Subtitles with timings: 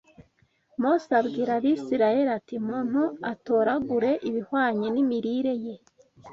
[0.81, 3.01] Mose abwira Abisirayeli ati umuntu
[3.31, 5.75] atoragure ibihwanye n’imirire ye